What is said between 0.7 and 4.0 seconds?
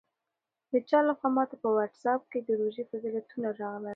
د چا لخوا ماته په واټساپ کې د روژې فضیلتونه راغلل.